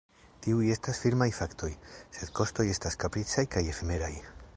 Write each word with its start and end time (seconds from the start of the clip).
Tiuj 0.45 0.63
estas 0.75 1.01
firmaj 1.03 1.27
faktoj, 1.39 1.69
sed 1.99 2.31
kostoj 2.39 2.65
estas 2.77 2.97
kapricaj 3.05 3.45
kaj 3.57 3.63
efemeraj. 3.75 4.13